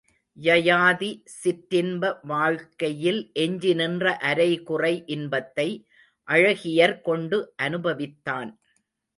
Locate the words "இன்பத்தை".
5.07-5.67